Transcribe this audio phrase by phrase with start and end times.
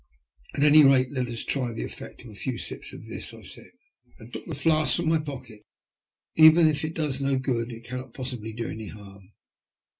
[0.29, 3.35] *' At any rate, let us try the effect of a few sips of this,"
[3.35, 3.69] I said,
[4.19, 5.61] as I took the flask from my pocket.
[6.35, 9.33] Even if it does no good, it cannot possibly do any harm."